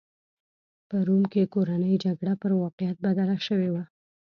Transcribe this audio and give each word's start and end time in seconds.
په 0.89 0.97
روم 1.07 1.23
کې 1.31 1.51
کورنۍ 1.53 1.93
جګړه 2.05 2.33
پر 2.41 2.51
واقعیت 2.63 2.97
بدله 3.05 3.37
شوې 3.47 3.69
وه. 3.73 3.83